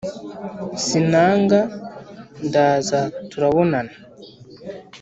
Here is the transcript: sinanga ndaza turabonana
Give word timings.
sinanga 0.85 1.59
ndaza 2.47 3.01
turabonana 3.29 3.93